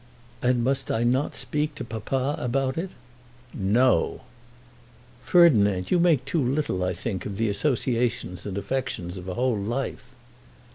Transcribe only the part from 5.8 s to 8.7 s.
you make too little, I think, of the associations and